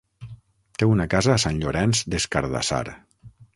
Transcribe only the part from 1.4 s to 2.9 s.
Sant Llorenç des Cardassar.